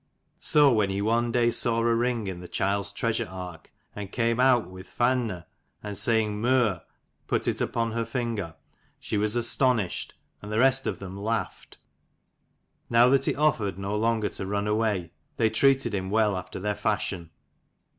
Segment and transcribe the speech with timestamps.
[0.39, 4.39] So when he one day saw a ring in the child's treasure ark, and came
[4.39, 5.45] out with "Fainne,"
[5.83, 6.81] and saying "Meur"
[7.27, 8.55] put it upon her ringer,
[8.99, 11.77] she was astonished, and the rest of them laughed.
[12.89, 16.73] Now that he offered no longer to run away, they treated him well after their
[16.75, 17.29] fashion.